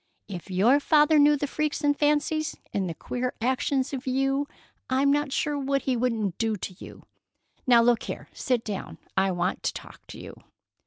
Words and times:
If 0.27 0.49
your 0.49 0.79
father 0.79 1.19
knew 1.19 1.37
the 1.37 1.45
freaks 1.45 1.83
and 1.83 1.95
fancies 1.95 2.57
and 2.73 2.89
the 2.89 2.95
queer 2.95 3.35
actions 3.39 3.93
of 3.93 4.07
you 4.07 4.47
I'm 4.89 5.11
not 5.11 5.31
sure 5.31 5.59
what 5.59 5.83
he 5.83 5.95
wouldn't 5.95 6.39
do 6.39 6.55
to 6.57 6.75
you! 6.83 7.03
Now, 7.67 7.83
look 7.83 8.01
here! 8.01 8.27
Sit 8.33 8.63
down. 8.65 8.97
I 9.15 9.29
want 9.29 9.61
to 9.61 9.73
talk 9.73 10.07
to 10.07 10.17
you." 10.19 10.41